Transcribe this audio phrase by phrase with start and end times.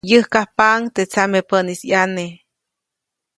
[0.09, 2.25] Yäjkajpaʼuŋ teʼ tsamepäʼnis ʼyane.